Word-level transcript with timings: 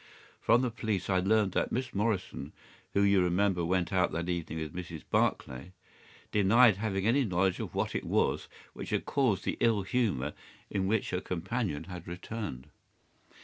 "From 0.41 0.63
the 0.63 0.71
police 0.71 1.11
I 1.11 1.19
learned 1.19 1.51
that 1.51 1.71
Miss 1.71 1.93
Morrison, 1.93 2.53
who 2.95 3.03
you 3.03 3.21
remember 3.21 3.63
went 3.63 3.93
out 3.93 4.11
that 4.13 4.29
evening 4.29 4.57
with 4.57 4.73
Mrs. 4.73 5.03
Barclay, 5.11 5.73
denied 6.31 6.77
having 6.77 7.05
any 7.05 7.23
knowledge 7.23 7.59
of 7.59 7.75
what 7.75 7.93
it 7.93 8.03
was 8.05 8.47
which 8.73 8.89
had 8.89 9.05
caused 9.05 9.43
the 9.45 9.57
ill 9.59 9.83
humour 9.83 10.33
in 10.71 10.87
which 10.87 11.11
her 11.11 11.21
companion 11.21 11.83
had 11.83 12.07
returned. 12.07 12.69